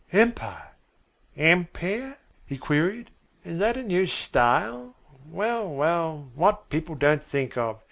"Empire." 0.11 0.69
"Ampeer?" 1.37 2.17
he 2.47 2.57
queried. 2.57 3.11
"Is 3.45 3.59
that 3.59 3.77
a 3.77 3.83
new 3.83 4.07
style? 4.07 4.95
Well, 5.29 5.69
well, 5.75 6.31
what 6.33 6.71
people 6.71 6.95
don't 6.95 7.21
think 7.23 7.55
of. 7.55 7.77